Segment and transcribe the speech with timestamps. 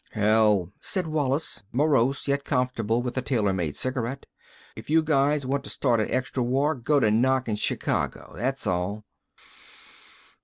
[0.13, 4.25] "Hell," said Wallis, morose yet comfortable with a tailor made cigarette.
[4.75, 8.33] "If you guys want to start a extra war, go to knockin' Chicago.
[8.35, 9.05] That's all."